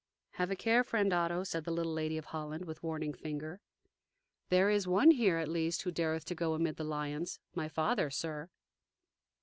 [0.31, 3.61] "Have a care, friend Otto," said the little Lady of Holland, with warning finger;
[4.49, 8.09] "there is one here, at least, who dareth to go amid the lions my father,
[8.09, 8.49] sir."